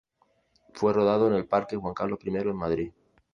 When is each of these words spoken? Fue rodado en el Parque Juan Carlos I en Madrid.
Fue 0.73 0.93
rodado 0.93 1.27
en 1.27 1.35
el 1.35 1.45
Parque 1.47 1.75
Juan 1.77 1.93
Carlos 1.93 2.17
I 2.23 2.29
en 2.29 2.55
Madrid. 2.55 2.91